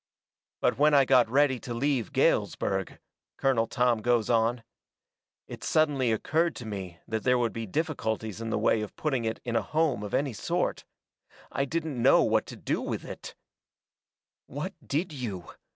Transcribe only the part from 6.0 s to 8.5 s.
occurred to me that there would be difficulties in